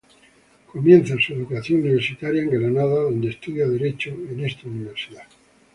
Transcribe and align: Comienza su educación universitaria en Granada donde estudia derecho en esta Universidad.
Comienza 0.71 1.15
su 1.21 1.33
educación 1.33 1.81
universitaria 1.81 2.41
en 2.41 2.49
Granada 2.49 3.03
donde 3.03 3.29
estudia 3.29 3.67
derecho 3.67 4.09
en 4.09 4.43
esta 4.43 4.67
Universidad. 4.67 5.25